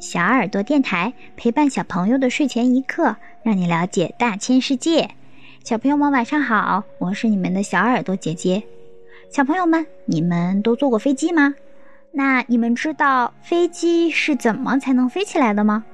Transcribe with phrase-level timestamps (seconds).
[0.00, 5.10] 小耳朵电台陪伴小朋友的睡前一刻，让你了解大千世界。
[5.64, 8.62] 小朋友们晚上好，我是你们的小耳朵姐姐。
[9.28, 11.52] 小朋友们，你们都坐过飞机吗？
[12.12, 15.84] 那你们知道飞机是怎么才能飞起来的吗？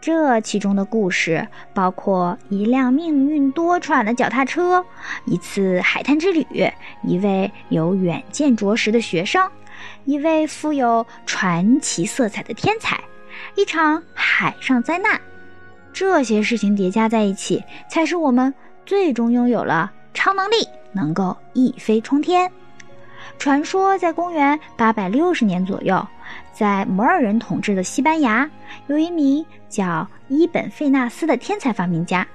[0.00, 4.84] 这其中的故事包括一辆命运多舛的脚踏车，
[5.26, 6.46] 一次海滩之旅，
[7.02, 9.42] 一位有远见卓识的学生。
[10.04, 12.98] 一位富有传奇色彩的天才，
[13.54, 15.20] 一场海上灾难，
[15.92, 18.52] 这些事情叠加在一起，才使我们
[18.86, 20.56] 最终拥有了超能力，
[20.92, 22.50] 能够一飞冲天。
[23.38, 26.06] 传说在公元八百六十年左右，
[26.52, 28.48] 在摩尔人统治的西班牙，
[28.86, 32.26] 有一名叫伊本费纳斯的天才发明家，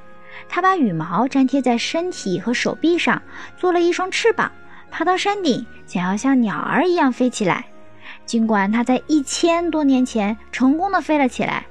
[0.47, 3.21] 他把羽毛粘贴在身体和手臂上，
[3.57, 4.51] 做了一双翅膀。
[4.93, 7.65] 爬到山顶，想要像鸟儿一样飞起来。
[8.27, 11.65] 尽管他在一千多年前成功的飞了起来，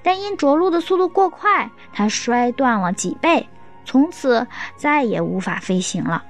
[0.00, 3.48] 但因着陆的速度过快，他摔断了脊背，
[3.84, 6.22] 从此再也无法飞行了。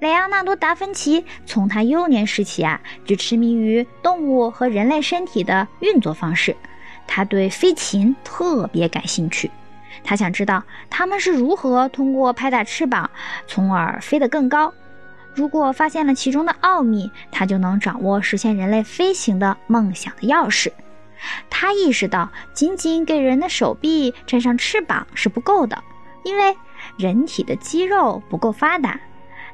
[0.00, 6.56] 莱昂纳多·达芬奇从他幼年时起啊，就痴迷于动物和人类身体的运作方式。
[7.06, 9.48] 他对飞禽特别感兴趣，
[10.02, 13.08] 他想知道它们是如何通过拍打翅膀，
[13.46, 14.74] 从而飞得更高。
[15.38, 20.72] 如果发现了其中的奥秘，他就能掌握实现人类飞行的梦想的钥匙。
[21.48, 25.80] 他意识到，仅仅给人的手臂粘上翅膀是不够的，
[26.24, 26.56] 因为
[26.96, 28.98] 人体的肌肉不够发达。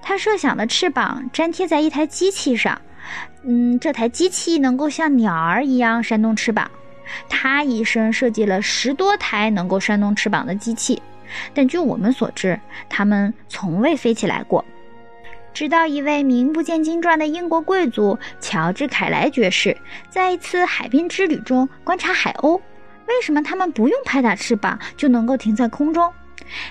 [0.01, 2.81] 他设想的翅膀粘贴在一台机器上，
[3.43, 6.71] 嗯，这台机器能够像鸟儿一样扇动翅膀。
[7.29, 11.03] 他一生设计了十多台能够扇动翅膀的机器，
[11.53, 14.65] 但据我们所知，它们从未飞起来过。
[15.55, 19.77] 直到一位名不见经传的英国贵族乔治·凯莱爵士
[20.11, 22.61] 在一次海滨之旅中观察海鸥，
[23.07, 26.13] 为什么它们不用拍打翅膀就能够停在空中？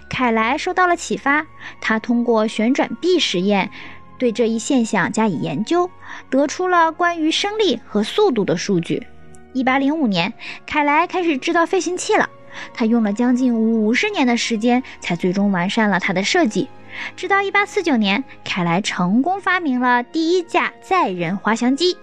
[0.10, 1.46] 凯莱受到了启发，
[1.80, 3.72] 他通过旋转臂实验
[4.20, 5.90] 对这一现象加以研究，
[6.30, 9.08] 得出了关于升力和速度的数据。
[9.54, 10.34] 1805年，
[10.68, 12.30] 凯莱开始制造飞行器了，
[12.74, 16.68] 他用了将近五十年的时间才最终完善了他的设计。
[17.16, 21.98] 直到1849年，凯莱成功发明了第一架载人滑翔机。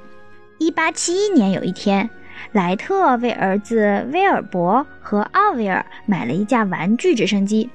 [0.59, 2.09] 1871年有一天，
[2.53, 7.71] 莱特为儿子威尔伯和奥威尔买了一架玩具直升机。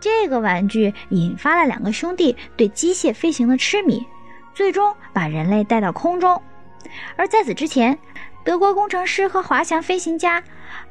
[0.00, 4.04] 这个玩具引发了两个兄弟对机械飞行的痴迷，
[4.54, 6.42] 最终把人类带到空中。
[7.16, 7.96] 而在此之前，
[8.44, 10.42] 德国工程师和滑翔飞行家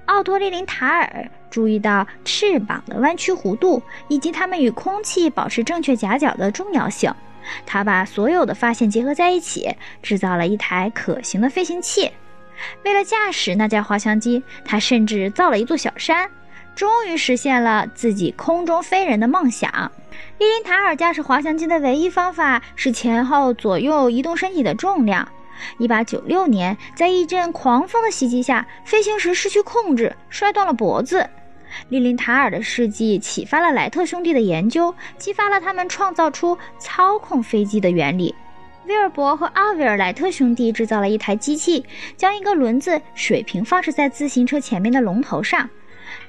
[0.06, 1.30] 奥托·利林塔尔。
[1.50, 7.14] 注意到翅膀的弯曲弧度以及它们与空气保持正确夹角的重要性，
[7.66, 12.10] 他把所有的发现结合在一起，制造了一台可行的飞行器。
[12.86, 16.30] 为了驾驶那架滑翔机，他甚至造了一座小山，
[16.74, 19.92] 终于实现了自己空中飞人的梦想。
[20.38, 25.28] 利林塔尔驾驶滑翔机的唯一方法是前后左右移动身体的重量。
[25.80, 31.30] 1896年，在一阵狂风的袭击下，飞行时失去控制，摔断了脖子。
[31.90, 38.36] 利林塔尔的事迹启发了莱特兄弟的研究，激发了他们创造出操控飞机的原理。
[38.88, 41.86] 威尔伯和阿维尔莱特兄弟制造了一台机器，
[42.18, 45.70] 将一个轮子水平放置在自行车前面的龙头上。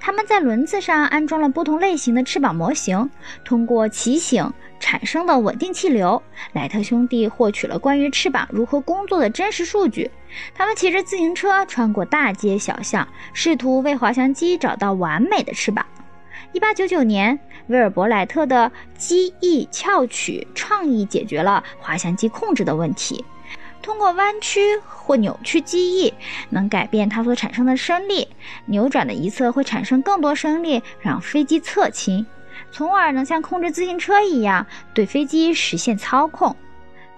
[0.04, 3.08] 他们在轮子上安装了不同类型的翅膀模型，
[3.44, 6.20] 通过骑行产生的稳定气流，
[6.54, 10.10] 莱特兄弟获取了关于翅膀如何工作的真实数据。
[10.56, 15.86] 他们骑着自行车穿过大街小巷，试图为滑翔机找到完美的翅膀。
[16.52, 17.38] 1899年，
[17.68, 23.24] 威尔伯莱特的机翼翘曲创意解决了滑翔机控制的问题。
[23.82, 26.14] 通过弯曲或扭曲机翼，
[26.50, 28.28] 能改变它所产生的升力。
[28.66, 32.24] 扭转的一侧会产生更多升力，让飞机侧倾，
[32.70, 36.54] 从而能像控制自行车一样对飞机实现操控。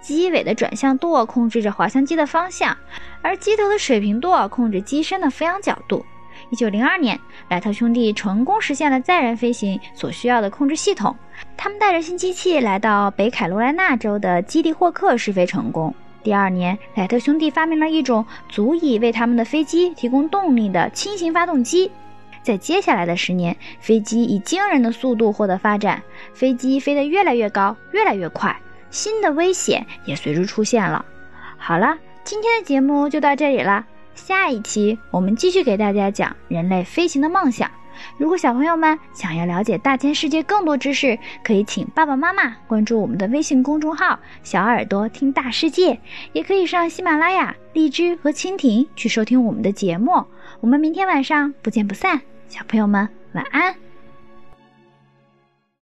[0.00, 2.76] 机尾的转向舵控制着滑翔机的方向，
[3.22, 6.04] 而机头的水平舵控制机身的飞扬角度。
[6.50, 7.18] 一九零二年，
[7.48, 11.16] 莱特兄弟成功实现了载人飞行所需要的控制系统。
[11.56, 15.94] 他们带着新机器来到北卡罗来纳州的基地霍克试飞成功。
[16.24, 21.90] 第二年，莱特兄弟发明了一种足以为他们的飞机提供动力的轻型发动机。
[22.42, 28.58] 在接下来的十年，飞机以惊人的速度获得发展，飞机飞得越来越高，越来越快。
[28.90, 31.04] 新的危险也随之出现了。
[31.58, 33.84] 好了，今天的节目就到这里了。
[34.14, 37.70] 下一期我们继续给大家讲人类飞行的梦想。
[38.18, 45.98] 如果小朋友们想要了解大千世界更多知识，可以请爸爸妈妈关注我们的微信公众号“小耳朵听大世界”，
[46.32, 50.24] 也可以上喜马拉雅、荔枝和蜻蜓去收听我们的节目。
[50.60, 53.83] 我们明天晚上不见不散，小朋友们晚安。